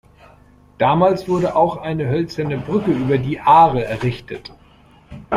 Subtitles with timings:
[0.79, 4.51] Damals wurde auch eine hölzerne Brücke über die Aare errichtet.